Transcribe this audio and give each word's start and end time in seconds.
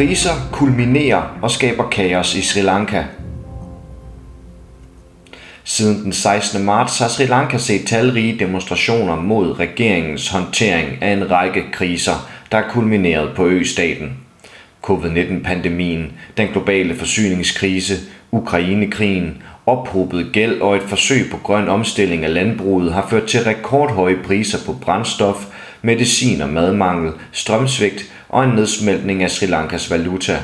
Kriser 0.00 0.48
kulminerer 0.52 1.38
og 1.42 1.50
skaber 1.50 1.88
kaos 1.88 2.34
i 2.34 2.42
Sri 2.42 2.60
Lanka. 2.60 3.04
Siden 5.64 6.04
den 6.04 6.12
16. 6.12 6.64
marts 6.64 6.98
har 6.98 7.08
Sri 7.08 7.26
Lanka 7.26 7.58
set 7.58 7.86
talrige 7.86 8.38
demonstrationer 8.38 9.16
mod 9.16 9.58
regeringens 9.58 10.28
håndtering 10.28 11.02
af 11.02 11.12
en 11.12 11.30
række 11.30 11.64
kriser, 11.72 12.30
der 12.52 12.58
er 12.58 12.70
kulmineret 12.70 13.36
på 13.36 13.46
østaten. 13.46 14.12
Covid-19-pandemien, 14.82 16.12
den 16.36 16.48
globale 16.48 16.96
forsyningskrise, 16.96 17.94
Ukrainekrigen, 18.30 19.42
ophobet 19.66 20.26
gæld 20.32 20.60
og 20.60 20.76
et 20.76 20.82
forsøg 20.82 21.30
på 21.30 21.36
grøn 21.36 21.68
omstilling 21.68 22.24
af 22.24 22.34
landbruget 22.34 22.92
har 22.92 23.06
ført 23.10 23.24
til 23.24 23.40
rekordhøje 23.40 24.16
priser 24.24 24.58
på 24.66 24.72
brændstof, 24.72 25.46
medicin 25.82 26.40
og 26.40 26.48
madmangel, 26.48 27.12
strømsvigt 27.32 28.12
og 28.28 28.44
en 28.44 28.50
nedsmeltning 28.50 29.22
af 29.22 29.30
Sri 29.30 29.46
Lankas 29.46 29.90
valuta. 29.90 30.36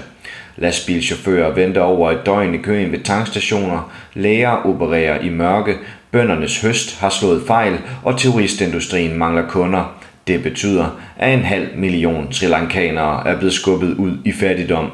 Lastbilchauffører 0.56 1.54
venter 1.54 1.80
over 1.80 2.10
et 2.10 2.26
døgn 2.26 2.54
i 2.54 2.58
køen 2.58 2.92
ved 2.92 2.98
tankstationer, 2.98 3.92
læger 4.14 4.66
opererer 4.66 5.20
i 5.20 5.28
mørke, 5.28 5.76
bøndernes 6.10 6.60
høst 6.60 7.00
har 7.00 7.08
slået 7.08 7.42
fejl, 7.46 7.78
og 8.02 8.16
turistindustrien 8.16 9.18
mangler 9.18 9.48
kunder. 9.48 9.96
Det 10.26 10.42
betyder, 10.42 11.00
at 11.16 11.34
en 11.34 11.44
halv 11.44 11.68
million 11.76 12.32
sri 12.32 12.46
lankanere 12.46 13.28
er 13.28 13.36
blevet 13.36 13.54
skubbet 13.54 13.94
ud 13.94 14.18
i 14.24 14.32
fattigdom. 14.32 14.90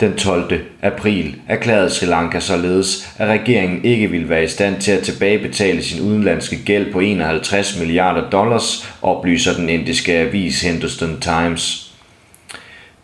Den 0.00 0.16
12. 0.16 0.60
april 0.82 1.36
erklærede 1.48 1.90
Sri 1.90 2.06
Lanka 2.06 2.40
således, 2.40 3.14
at 3.18 3.28
regeringen 3.28 3.84
ikke 3.84 4.10
ville 4.10 4.28
være 4.28 4.44
i 4.44 4.48
stand 4.48 4.80
til 4.80 4.92
at 4.92 5.02
tilbagebetale 5.02 5.82
sin 5.82 6.00
udenlandske 6.00 6.56
gæld 6.64 6.92
på 6.92 7.00
51 7.00 7.78
milliarder 7.78 8.30
dollars, 8.30 8.94
oplyser 9.02 9.54
den 9.54 9.68
indiske 9.68 10.12
avis 10.12 10.60
Hindustan 10.60 11.20
Times. 11.20 11.92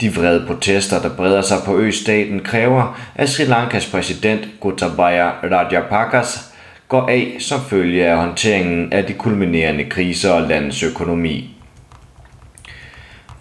De 0.01 0.15
vrede 0.15 0.45
protester, 0.47 1.03
der 1.03 1.17
breder 1.17 1.43
sig 1.43 1.59
på 1.65 1.79
østaten, 1.79 2.41
kræver, 2.41 3.01
at 3.15 3.29
Sri 3.29 3.45
Lankas 3.45 3.87
præsident 3.87 4.49
Gotabaya 4.61 5.31
Rajapaksa 5.31 6.41
går 6.89 7.09
af 7.09 7.37
som 7.39 7.61
følge 7.71 8.07
af 8.07 8.17
håndteringen 8.17 8.93
af 8.93 9.05
de 9.05 9.13
kulminerende 9.13 9.85
kriser 9.85 10.31
og 10.31 10.49
landets 10.49 10.83
økonomi. 10.83 11.52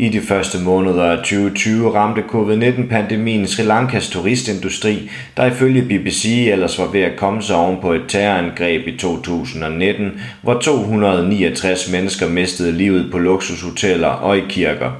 I 0.02 0.10
de 0.10 0.22
første 0.22 0.60
måneder 0.60 1.04
af 1.04 1.18
2020 1.18 1.96
ramte 1.96 2.22
COVID-19-pandemien 2.22 3.48
Sri 3.48 3.64
Lankas 3.64 4.10
turistindustri, 4.10 5.10
der 5.38 5.46
ifølge 5.46 5.82
BBC 5.82 6.48
ellers 6.52 6.80
var 6.80 6.88
ved 6.88 7.02
at 7.02 7.18
komme 7.18 7.42
sig 7.42 7.56
oven 7.56 7.78
på 7.82 7.94
et 7.94 8.02
terrorangreb 8.08 8.88
i 8.88 8.98
2019, 8.98 10.12
hvor 10.42 10.54
269 10.54 11.92
mennesker 11.92 12.30
mistede 12.30 12.72
livet 12.72 13.12
på 13.12 13.18
luksushoteller 13.18 14.08
og 14.08 14.38
i 14.38 14.42
kirker. 14.50 14.92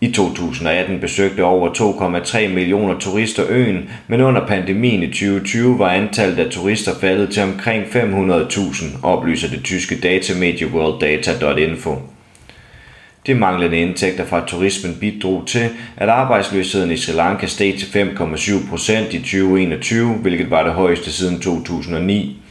I 0.00 0.10
2018 0.10 1.00
besøgte 1.00 1.44
over 1.44 1.68
2,3 1.68 2.48
millioner 2.48 2.98
turister 2.98 3.42
øen, 3.48 3.90
men 4.08 4.20
under 4.20 4.46
pandemien 4.46 5.02
i 5.02 5.06
2020 5.06 5.78
var 5.78 5.90
antallet 5.90 6.38
af 6.38 6.50
turister 6.50 6.92
faldet 7.00 7.30
til 7.30 7.42
omkring 7.42 7.84
500.000, 7.84 9.06
oplyser 9.06 9.48
det 9.48 9.64
tyske 9.64 10.00
datamedie 10.00 10.66
worlddata.info. 10.66 12.17
De 13.28 13.34
manglende 13.34 13.80
indtægter 13.80 14.24
fra 14.24 14.46
turismen 14.46 14.96
bidrog 15.00 15.46
til, 15.46 15.68
at 15.96 16.08
arbejdsløsheden 16.08 16.90
i 16.90 16.96
Sri 16.96 17.12
Lanka 17.12 17.46
steg 17.46 17.74
til 17.78 17.86
5,7 17.86 18.70
procent 18.70 19.14
i 19.14 19.18
2021, 19.18 20.14
hvilket 20.14 20.50
var 20.50 20.62
det 20.62 20.72
højeste 20.72 21.12
siden 21.12 21.40
2009. 21.40 22.42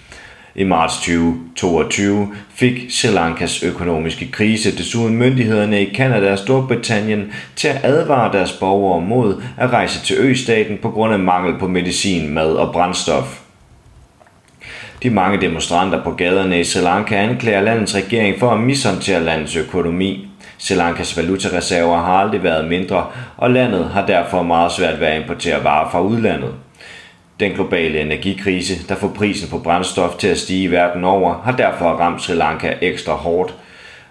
I 0.56 0.64
marts 0.64 0.98
2022 0.98 2.28
fik 2.56 2.86
Sri 2.90 3.08
Lankas 3.08 3.64
økonomiske 3.64 4.32
krise 4.32 4.78
desuden 4.78 5.18
myndighederne 5.18 5.82
i 5.82 5.94
Kanada 5.94 6.32
og 6.32 6.38
Storbritannien 6.38 7.32
til 7.56 7.68
at 7.68 7.80
advare 7.84 8.34
deres 8.34 8.52
borgere 8.52 9.02
mod 9.02 9.42
at 9.58 9.70
rejse 9.70 10.06
til 10.06 10.18
østaten 10.20 10.78
på 10.82 10.90
grund 10.90 11.14
af 11.14 11.20
mangel 11.20 11.60
på 11.60 11.68
medicin, 11.68 12.34
mad 12.34 12.54
og 12.54 12.74
brændstof. 12.74 13.40
De 15.04 15.10
mange 15.10 15.42
demonstranter 15.42 16.04
på 16.04 16.12
gaderne 16.12 16.60
i 16.60 16.64
Sri 16.64 16.82
Lanka 16.82 17.16
anklager 17.16 17.62
landets 17.62 17.96
regering 17.96 18.40
for 18.40 18.52
at 18.52 18.60
mishåndtere 18.60 19.24
landets 19.24 19.56
økonomi. 19.56 20.27
Sri 20.58 20.76
Lankas 20.76 21.18
valutareserver 21.18 21.98
har 21.98 22.14
aldrig 22.14 22.44
været 22.44 22.68
mindre, 22.68 23.06
og 23.38 23.52
landet 23.52 23.90
har 23.94 24.06
derfor 24.06 24.44
meget 24.44 24.72
svært 24.72 25.00
ved 25.00 25.08
at 25.08 25.22
importere 25.22 25.64
varer 25.64 25.92
fra 25.92 26.02
udlandet. 26.02 26.54
Den 27.40 27.52
globale 27.52 28.02
energikrise, 28.02 28.88
der 28.90 28.96
får 28.96 29.08
prisen 29.08 29.50
på 29.50 29.60
brændstof 29.60 30.16
til 30.16 30.28
at 30.28 30.38
stige 30.38 30.72
verden 30.72 31.04
over, 31.04 31.42
har 31.44 31.52
derfor 31.52 31.86
ramt 31.86 32.22
Sri 32.22 32.34
Lanka 32.36 32.74
ekstra 32.82 33.14
hårdt. 33.14 33.54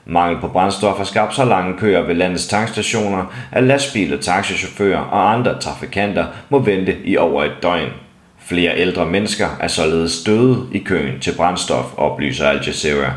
Mangel 0.04 0.40
på 0.40 0.48
brændstof 0.48 0.96
har 0.96 1.04
skabt 1.04 1.34
så 1.34 1.44
lange 1.44 1.78
køer 1.78 2.00
ved 2.00 2.14
landets 2.14 2.46
tankstationer, 2.46 3.24
at 3.52 3.64
lastbiler, 3.64 4.16
taxichauffører 4.16 5.00
og 5.00 5.32
andre 5.32 5.60
trafikanter 5.60 6.26
må 6.48 6.58
vente 6.58 6.96
i 7.04 7.16
over 7.16 7.44
et 7.44 7.62
døgn. 7.62 7.90
Flere 8.38 8.78
ældre 8.78 9.06
mennesker 9.06 9.46
er 9.60 9.68
således 9.68 10.22
døde 10.24 10.66
i 10.72 10.78
køen 10.78 11.20
til 11.20 11.34
brændstof, 11.36 11.94
oplyser 11.96 12.48
Al 12.48 12.60
Jazeera. 12.66 13.12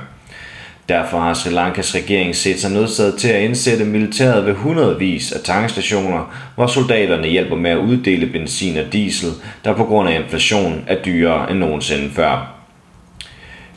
Derfor 0.90 1.20
har 1.20 1.34
Sri 1.34 1.50
Lankas 1.50 1.96
regering 1.96 2.36
set 2.36 2.60
sig 2.60 2.72
nødsaget 2.72 3.18
til 3.18 3.28
at 3.28 3.42
indsætte 3.42 3.86
militæret 3.86 4.46
ved 4.46 4.54
hundredvis 4.54 5.32
af 5.32 5.42
tankstationer, 5.42 6.34
hvor 6.56 6.68
soldaterne 6.68 7.28
hjælper 7.28 7.56
med 7.56 7.72
at 7.72 7.78
uddele 7.78 8.28
benzin 8.28 8.78
og 8.78 8.94
diesel, 8.94 9.30
der 9.66 9.74
på 9.74 9.84
grund 9.84 10.10
af 10.10 10.20
inflation 10.20 10.84
er 10.88 10.96
dyrere 11.06 11.52
end 11.52 11.60
nogensinde 11.60 12.10
før. 12.10 12.56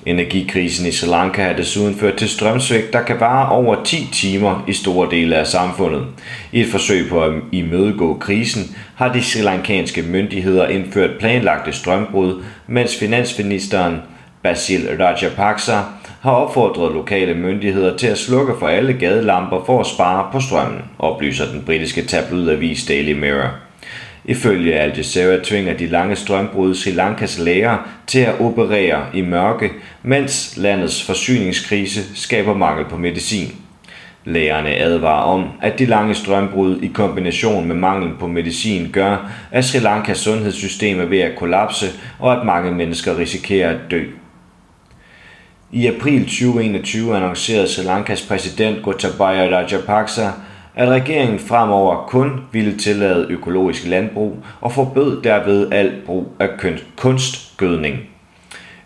Energikrisen 0.07 0.87
i 0.87 0.93
Sri 0.93 1.09
Lanka 1.09 1.43
har 1.43 1.53
desuden 1.53 1.95
ført 1.95 2.17
til 2.17 2.29
strømsvigt, 2.29 2.93
der 2.93 3.03
kan 3.03 3.21
vare 3.21 3.49
over 3.49 3.85
10 3.85 4.09
timer 4.13 4.65
i 4.69 4.73
store 4.73 5.11
dele 5.11 5.37
af 5.37 5.47
samfundet. 5.47 6.07
I 6.53 6.61
et 6.61 6.67
forsøg 6.67 7.09
på 7.09 7.25
at 7.25 7.33
imødegå 7.53 8.19
krisen 8.19 8.77
har 8.95 9.13
de 9.13 9.23
sri 9.23 9.41
lankanske 9.43 10.03
myndigheder 10.03 10.69
indført 10.69 11.11
planlagte 11.19 11.73
strømbrud, 11.73 12.43
mens 12.67 12.97
finansministeren 12.97 13.97
Basil 14.43 14.89
Rajapaksa 15.01 15.79
har 16.21 16.33
opfordret 16.33 16.93
lokale 16.93 17.35
myndigheder 17.35 17.97
til 17.97 18.07
at 18.07 18.19
slukke 18.19 18.53
for 18.59 18.69
alle 18.69 18.93
gadelamper 18.93 19.65
for 19.67 19.81
at 19.81 19.87
spare 19.87 20.29
på 20.33 20.41
strømmen, 20.41 20.83
oplyser 20.99 21.53
den 21.53 21.63
britiske 21.67 22.03
tabloidavis 22.03 22.87
Daily 22.87 23.13
Mirror. 23.13 23.51
Ifølge 24.25 24.75
Al 24.75 24.93
Jazeera 24.97 25.45
tvinger 25.45 25.75
de 25.75 25.87
lange 25.87 26.17
strømbrud 26.17 26.75
Sri 26.75 26.91
Lankas 26.91 27.39
læger 27.39 27.77
til 28.07 28.19
at 28.19 28.41
operere 28.41 29.05
i 29.15 29.21
mørke, 29.21 29.71
mens 30.03 30.55
landets 30.57 31.07
forsyningskrise 31.07 32.17
skaber 32.17 32.55
mangel 32.55 32.85
på 32.85 32.97
medicin. 32.97 33.57
Lægerne 34.25 34.75
advarer 34.75 35.23
om, 35.23 35.49
at 35.63 35.79
de 35.79 35.87
lange 35.87 36.15
strømbrud 36.15 36.81
i 36.83 36.87
kombination 36.87 37.69
med 37.69 37.77
mangel 37.77 38.11
på 38.21 38.27
medicin 38.27 38.91
gør, 38.93 39.31
at 39.51 39.65
Sri 39.65 39.79
Lankas 39.79 40.19
sundhedssystem 40.19 41.01
er 41.01 41.05
ved 41.05 41.21
at 41.21 41.37
kollapse, 41.37 41.87
og 42.19 42.33
at 42.33 42.47
mange 42.47 42.73
mennesker 42.73 43.19
risikerer 43.19 43.71
at 43.71 43.79
dø. 43.91 44.03
I 45.75 45.87
april 45.87 46.25
2021 46.25 47.17
annoncerede 47.17 47.69
Sri 47.69 47.83
Lankas 47.83 48.27
præsident 48.27 48.83
Gotabaya 48.83 49.57
Rajapaksa, 49.57 50.27
at 50.75 50.89
regeringen 50.89 51.39
fremover 51.39 52.07
kun 52.09 52.41
ville 52.53 52.79
tillade 52.79 53.27
økologisk 53.31 53.87
landbrug 53.87 54.37
og 54.61 54.73
forbød 54.73 55.23
derved 55.23 55.73
al 55.73 55.93
brug 56.07 56.27
af 56.41 56.49
kunstgødning. 56.97 57.97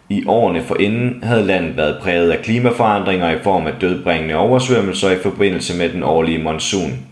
I 0.09 0.25
årene 0.27 0.63
forinden 0.63 1.23
havde 1.23 1.47
landet 1.47 1.77
været 1.77 1.99
præget 2.03 2.31
af 2.31 2.43
klimaforandringer 2.43 3.31
i 3.31 3.43
form 3.43 3.67
af 3.67 3.73
dødbringende 3.81 4.35
oversvømmelser 4.35 5.11
i 5.11 5.19
forbindelse 5.23 5.79
med 5.79 5.89
den 5.89 6.03
årlige 6.03 6.43
monsun. 6.43 7.06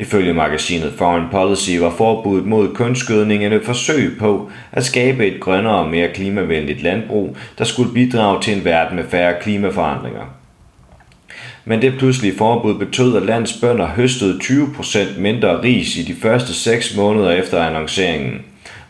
Ifølge 0.00 0.34
magasinet 0.34 0.92
Foreign 0.98 1.26
Policy 1.30 1.70
var 1.70 1.90
forbuddet 1.90 2.46
mod 2.46 2.74
kunstgødning 2.74 3.44
et 3.44 3.64
forsøg 3.64 4.16
på 4.18 4.50
at 4.72 4.84
skabe 4.84 5.26
et 5.26 5.40
grønnere 5.40 5.78
og 5.78 5.88
mere 5.88 6.08
klimavenligt 6.14 6.82
landbrug, 6.82 7.36
der 7.58 7.64
skulle 7.64 7.92
bidrage 7.92 8.42
til 8.42 8.56
en 8.56 8.64
verden 8.64 8.96
med 8.96 9.04
færre 9.10 9.34
klimaforandringer. 9.42 10.24
Men 11.64 11.82
det 11.82 11.98
pludselige 11.98 12.36
forbud 12.36 12.78
betød, 12.78 13.16
at 13.16 13.22
landsbønder 13.22 13.86
høstede 13.86 14.38
20% 14.42 15.20
mindre 15.20 15.62
ris 15.62 15.96
i 15.96 16.02
de 16.02 16.14
første 16.14 16.54
6 16.54 16.96
måneder 16.96 17.30
efter 17.30 17.62
annonceringen. 17.62 18.40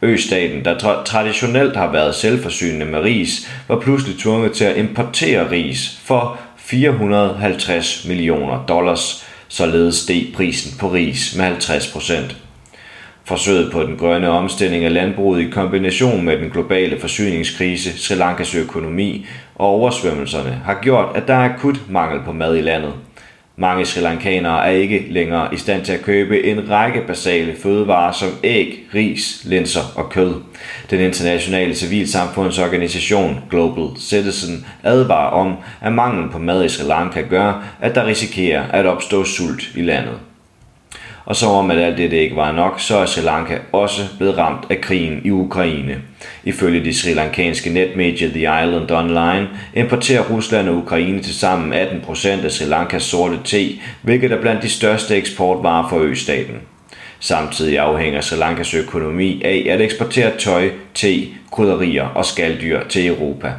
Østaten, 0.03 0.65
der 0.65 0.79
tra- 0.79 1.05
traditionelt 1.05 1.77
har 1.77 1.93
været 1.93 2.15
selvforsynende 2.15 2.87
med 2.87 2.99
ris, 2.99 3.51
var 3.69 3.81
pludselig 3.81 4.19
tvunget 4.19 4.53
til 4.53 4.65
at 4.65 4.77
importere 4.77 5.51
ris 5.51 6.01
for 6.05 6.39
450 6.57 8.05
millioner 8.09 8.65
dollars, 8.69 9.28
Således 9.49 9.95
steg 9.95 10.33
prisen 10.35 10.79
på 10.79 10.93
ris 10.93 11.37
med 11.37 11.45
50 11.45 11.93
procent. 11.93 12.37
Forsøget 13.25 13.73
på 13.73 13.83
den 13.83 13.97
grønne 13.97 14.29
omstilling 14.29 14.85
af 14.85 14.93
landbruget 14.93 15.41
i 15.41 15.51
kombination 15.51 16.25
med 16.25 16.39
den 16.39 16.51
globale 16.51 17.01
forsyningskrise, 17.01 17.99
Sri 17.99 18.15
Lankas 18.15 18.55
økonomi 18.55 19.27
og 19.55 19.67
oversvømmelserne 19.67 20.63
har 20.65 20.79
gjort, 20.83 21.17
at 21.17 21.29
der 21.29 21.35
er 21.35 21.55
akut 21.55 21.81
mangel 21.91 22.21
på 22.25 22.33
mad 22.33 22.57
i 22.57 22.61
landet. 22.61 22.93
Mange 23.61 23.85
sri 23.85 24.01
lankanere 24.01 24.67
er 24.67 24.71
ikke 24.71 25.07
længere 25.11 25.55
i 25.55 25.57
stand 25.57 25.85
til 25.85 25.93
at 25.93 26.03
købe 26.03 26.45
en 26.45 26.71
række 26.71 27.01
basale 27.07 27.57
fødevarer 27.63 28.13
som 28.13 28.29
æg, 28.45 28.89
ris, 28.95 29.43
linser 29.45 29.81
og 29.95 30.11
kød. 30.11 30.35
Den 30.91 31.01
internationale 31.01 31.75
civilsamfundsorganisation 31.75 33.41
Global 33.51 34.01
Citizen 34.01 34.67
advarer 34.83 35.31
om, 35.31 35.57
at 35.81 35.93
manglen 35.93 36.31
på 36.31 36.39
mad 36.39 36.65
i 36.65 36.69
Sri 36.69 36.89
Lanka 36.89 37.21
gør, 37.21 37.65
at 37.81 37.95
der 37.95 38.07
risikerer 38.07 38.71
at 38.71 38.87
opstå 38.87 39.25
sult 39.25 39.63
i 39.75 39.83
landet. 39.83 40.19
Og 41.29 41.37
så 41.37 41.47
om 41.47 41.71
at 41.71 41.79
alt 41.79 41.99
det 41.99 42.13
ikke 42.13 42.37
var 42.37 42.53
nok, 42.53 42.81
så 42.81 42.97
er 42.97 43.07
Sri 43.07 43.23
Lanka 43.23 43.59
også 43.73 44.03
blevet 44.19 44.39
ramt 44.39 44.67
af 44.71 44.81
krigen 44.81 45.21
i 45.25 45.31
Ukraine. 45.31 45.97
Ifølge 46.45 46.85
de 46.85 46.95
sri 46.95 47.15
lankanske 47.15 47.71
netmedier 47.71 48.29
The 48.29 48.65
Island 48.65 48.91
Online 48.91 49.49
importerer 49.75 50.23
Rusland 50.31 50.69
og 50.69 50.77
Ukraine 50.77 51.23
til 51.23 51.35
sammen 51.35 51.73
18% 51.73 52.45
af 52.45 52.51
Sri 52.51 52.65
Lankas 52.65 53.03
sorte 53.03 53.39
te, 53.45 53.69
hvilket 54.03 54.33
er 54.33 54.41
blandt 54.41 54.63
de 54.63 54.69
største 54.69 55.17
eksportvarer 55.17 55.89
for 55.89 55.99
østaten. 55.99 56.57
Samtidig 57.21 57.79
afhænger 57.79 58.21
Sri 58.21 58.37
Lankas 58.37 58.75
økonomi 58.75 59.43
af 59.45 59.67
at 59.71 59.81
eksportere 59.81 60.31
tøj, 60.39 60.71
te, 60.95 61.27
krydderier 61.53 62.05
og 62.05 62.25
skalddyr 62.25 62.81
til 62.89 63.07
Europa. 63.07 63.53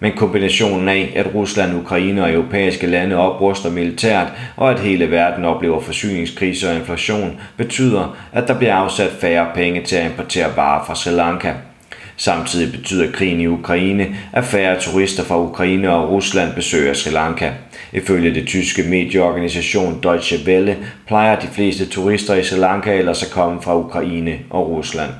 Men 0.00 0.12
kombinationen 0.16 0.88
af, 0.88 1.12
at 1.16 1.34
Rusland, 1.34 1.76
Ukraine 1.76 2.24
og 2.24 2.32
europæiske 2.32 2.86
lande 2.86 3.16
opruster 3.16 3.70
militært, 3.70 4.32
og 4.56 4.70
at 4.70 4.80
hele 4.80 5.10
verden 5.10 5.44
oplever 5.44 5.80
forsyningskrise 5.80 6.70
og 6.70 6.76
inflation, 6.76 7.40
betyder, 7.56 8.16
at 8.32 8.48
der 8.48 8.58
bliver 8.58 8.74
afsat 8.74 9.10
færre 9.20 9.46
penge 9.54 9.82
til 9.82 9.96
at 9.96 10.10
importere 10.10 10.56
varer 10.56 10.84
fra 10.84 10.94
Sri 10.94 11.10
Lanka. 11.10 11.52
Samtidig 12.16 12.72
betyder 12.72 13.12
krigen 13.12 13.40
i 13.40 13.46
Ukraine, 13.46 14.16
at 14.32 14.44
færre 14.44 14.80
turister 14.80 15.24
fra 15.24 15.40
Ukraine 15.40 15.92
og 15.92 16.10
Rusland 16.10 16.54
besøger 16.54 16.94
Sri 16.94 17.10
Lanka. 17.10 17.50
Ifølge 17.92 18.34
det 18.34 18.46
tyske 18.46 18.82
medieorganisation 18.82 20.00
Deutsche 20.02 20.38
Welle 20.46 20.76
plejer 21.06 21.40
de 21.40 21.46
fleste 21.46 21.86
turister 21.86 22.34
i 22.34 22.44
Sri 22.44 22.58
Lanka 22.58 22.98
ellers 22.98 23.22
at 23.22 23.30
komme 23.30 23.62
fra 23.62 23.78
Ukraine 23.78 24.38
og 24.50 24.70
Rusland. 24.70 25.10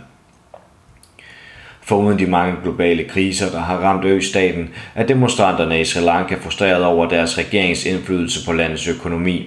Foruden 1.90 2.18
de 2.18 2.26
mange 2.26 2.54
globale 2.62 3.04
kriser, 3.04 3.50
der 3.50 3.60
har 3.60 3.76
ramt 3.76 4.04
østaten, 4.04 4.68
er 4.94 5.06
demonstranterne 5.06 5.80
i 5.80 5.84
Sri 5.84 6.00
Lanka 6.00 6.34
frustreret 6.34 6.84
over 6.84 7.08
deres 7.08 7.38
regerings 7.38 7.86
indflydelse 7.86 8.46
på 8.46 8.52
landets 8.52 8.88
økonomi. 8.88 9.46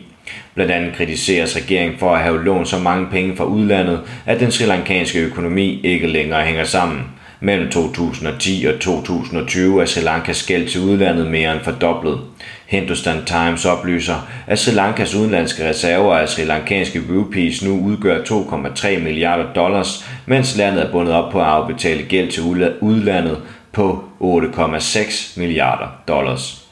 Blandt 0.54 0.72
andet 0.72 0.96
kritiseres 0.96 1.56
regeringen 1.56 2.00
for 2.00 2.16
at 2.16 2.22
have 2.22 2.44
lånt 2.44 2.68
så 2.68 2.80
mange 2.80 3.08
penge 3.12 3.36
fra 3.36 3.44
udlandet, 3.44 4.02
at 4.26 4.40
den 4.40 4.52
sri 4.52 4.66
lankanske 4.66 5.20
økonomi 5.20 5.82
ikke 5.84 6.08
længere 6.08 6.42
hænger 6.42 6.64
sammen. 6.64 7.02
Mellem 7.46 7.70
2010 7.70 8.66
og 8.66 8.80
2020 8.80 9.82
er 9.82 9.86
Sri 9.86 10.02
Lankas 10.02 10.44
gæld 10.48 10.68
til 10.68 10.82
udlandet 10.82 11.28
mere 11.28 11.52
end 11.52 11.62
fordoblet. 11.64 12.20
Hindustan 12.66 13.26
Times 13.26 13.66
oplyser, 13.66 14.28
at 14.48 14.60
Sri 14.60 14.72
Lankas 14.72 15.16
udenlandske 15.16 15.70
reserver 15.70 16.16
af 16.16 16.30
sri 16.30 16.44
lankanske 16.44 17.02
rupees 17.10 17.64
nu 17.64 17.80
udgør 17.80 18.24
2,3 18.24 19.00
milliarder 19.00 19.54
dollars, 19.54 20.10
mens 20.26 20.58
landet 20.58 20.84
er 20.84 20.92
bundet 20.92 21.14
op 21.14 21.32
på 21.32 21.40
at 21.40 21.46
afbetale 21.46 22.04
gæld 22.04 22.32
til 22.32 22.44
udlandet 22.82 23.38
på 23.72 24.04
8,6 24.22 25.40
milliarder 25.40 25.88
dollars. 26.08 26.66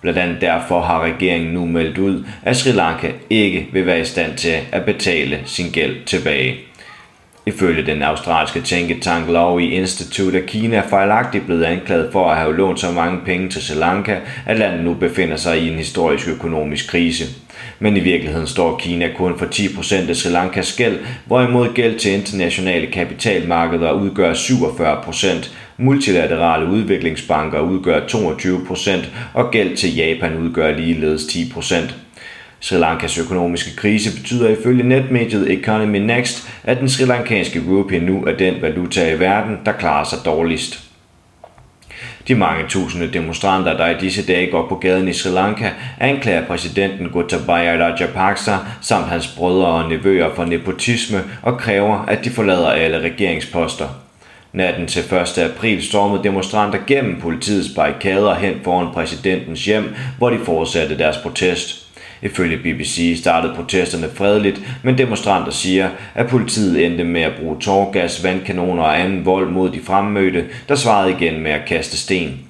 Blandt 0.00 0.18
andet 0.18 0.40
derfor 0.40 0.80
har 0.80 1.04
regeringen 1.04 1.54
nu 1.54 1.66
meldt 1.66 1.98
ud, 1.98 2.24
at 2.42 2.56
Sri 2.56 2.72
Lanka 2.72 3.10
ikke 3.30 3.68
vil 3.72 3.86
være 3.86 4.00
i 4.00 4.04
stand 4.04 4.36
til 4.36 4.54
at 4.72 4.84
betale 4.84 5.40
sin 5.44 5.70
gæld 5.70 6.04
tilbage. 6.04 6.71
Ifølge 7.46 7.86
den 7.86 8.02
australske 8.02 8.60
tænketank 8.60 9.28
Lowy 9.28 9.60
Institute 9.60 10.38
er 10.38 10.46
Kina 10.46 10.80
fejlagtigt 10.80 11.46
blevet 11.46 11.64
anklaget 11.64 12.12
for 12.12 12.30
at 12.30 12.36
have 12.36 12.56
lånt 12.56 12.80
så 12.80 12.90
mange 12.92 13.20
penge 13.24 13.48
til 13.48 13.62
Sri 13.62 13.74
Lanka, 13.74 14.16
at 14.46 14.58
landet 14.58 14.84
nu 14.84 14.94
befinder 14.94 15.36
sig 15.36 15.58
i 15.58 15.68
en 15.68 15.78
historisk 15.78 16.28
økonomisk 16.28 16.90
krise. 16.90 17.24
Men 17.78 17.96
i 17.96 18.00
virkeligheden 18.00 18.46
står 18.46 18.76
Kina 18.78 19.08
kun 19.16 19.38
for 19.38 19.46
10% 19.46 20.08
af 20.08 20.16
Sri 20.16 20.30
Lankas 20.30 20.76
gæld, 20.76 20.98
hvorimod 21.24 21.74
gæld 21.74 21.98
til 21.98 22.12
internationale 22.12 22.86
kapitalmarkeder 22.86 23.92
udgør 23.92 24.32
47%, 24.34 25.48
multilaterale 25.76 26.66
udviklingsbanker 26.66 27.60
udgør 27.60 28.00
22% 28.06 28.90
og 29.34 29.50
gæld 29.50 29.76
til 29.76 29.96
Japan 29.96 30.36
udgør 30.36 30.76
ligeledes 30.76 31.22
10%. 31.22 31.92
Sri 32.62 32.78
Lankas 32.78 33.18
økonomiske 33.18 33.76
krise 33.76 34.20
betyder 34.20 34.48
ifølge 34.48 34.82
netmediet 34.82 35.50
Economy 35.52 35.98
Next, 35.98 36.48
at 36.64 36.78
den 36.80 36.88
sri 36.88 37.04
lankanske 37.04 37.62
rupee 37.68 38.00
nu 38.00 38.24
er 38.24 38.32
den 38.36 38.62
valuta 38.62 39.14
i 39.14 39.20
verden, 39.20 39.58
der 39.66 39.72
klarer 39.72 40.04
sig 40.04 40.18
dårligst. 40.24 40.80
De 42.28 42.34
mange 42.34 42.64
tusinde 42.68 43.12
demonstranter, 43.12 43.76
der 43.76 43.88
i 43.88 44.00
disse 44.00 44.26
dage 44.26 44.50
går 44.50 44.68
på 44.68 44.74
gaden 44.74 45.08
i 45.08 45.12
Sri 45.12 45.30
Lanka, 45.30 45.70
anklager 46.00 46.46
præsidenten 46.46 47.08
Gotabaya 47.10 47.84
Rajapaksa 47.84 48.56
samt 48.80 49.06
hans 49.06 49.28
brødre 49.28 49.66
og 49.66 49.88
nevøer 49.88 50.34
for 50.34 50.44
nepotisme 50.44 51.24
og 51.42 51.58
kræver, 51.58 52.04
at 52.08 52.24
de 52.24 52.30
forlader 52.30 52.70
alle 52.70 53.00
regeringsposter. 53.00 53.88
Natten 54.52 54.86
til 54.86 55.02
1. 55.14 55.38
april 55.38 55.82
stormede 55.82 56.24
demonstranter 56.24 56.78
gennem 56.86 57.20
politiets 57.20 57.74
barrikader 57.76 58.34
hen 58.34 58.54
foran 58.64 58.94
præsidentens 58.94 59.64
hjem, 59.64 59.94
hvor 60.18 60.30
de 60.30 60.38
fortsatte 60.44 60.98
deres 60.98 61.16
protest. 61.16 61.81
Ifølge 62.22 62.56
BBC 62.56 63.18
startede 63.20 63.54
protesterne 63.54 64.08
fredeligt, 64.14 64.60
men 64.82 64.98
demonstranter 64.98 65.52
siger, 65.52 65.88
at 66.14 66.26
politiet 66.28 66.86
endte 66.86 67.04
med 67.04 67.22
at 67.22 67.32
bruge 67.40 67.60
tårgas, 67.60 68.24
vandkanoner 68.24 68.82
og 68.82 69.00
anden 69.00 69.24
vold 69.24 69.50
mod 69.50 69.70
de 69.70 69.80
fremmødte, 69.80 70.44
der 70.68 70.74
svarede 70.74 71.10
igen 71.10 71.40
med 71.40 71.50
at 71.50 71.64
kaste 71.68 71.96
sten. 71.96 72.40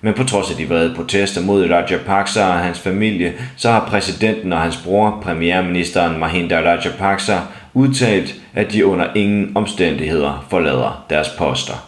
Men 0.00 0.14
på 0.14 0.24
trods 0.24 0.50
af 0.50 0.56
de 0.56 0.68
vrede 0.68 0.94
protester 0.94 1.40
mod 1.40 1.70
Rajapaksa 1.70 2.44
og 2.44 2.54
hans 2.54 2.78
familie, 2.78 3.32
så 3.56 3.70
har 3.70 3.86
præsidenten 3.88 4.52
og 4.52 4.60
hans 4.60 4.76
bror, 4.76 5.20
premierministeren 5.22 6.18
Mahinda 6.18 6.60
Rajapaksa, 6.60 7.38
udtalt, 7.74 8.34
at 8.54 8.72
de 8.72 8.86
under 8.86 9.06
ingen 9.14 9.52
omstændigheder 9.54 10.46
forlader 10.50 11.04
deres 11.10 11.28
poster. 11.38 11.87